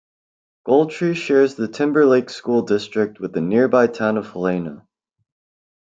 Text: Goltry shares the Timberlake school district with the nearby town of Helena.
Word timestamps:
Goltry 0.67 1.15
shares 1.15 1.53
the 1.53 1.67
Timberlake 1.67 2.31
school 2.31 2.63
district 2.63 3.19
with 3.19 3.33
the 3.33 3.41
nearby 3.41 3.85
town 3.85 4.17
of 4.17 4.31
Helena. 4.31 4.87